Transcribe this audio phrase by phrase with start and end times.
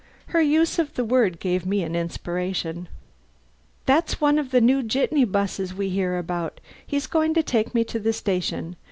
[0.29, 2.87] Her use of the word gave me an inspiration.
[3.85, 6.59] "That's one of the new jitney 'buses we hear about.
[6.87, 8.77] He's going to take me to the station.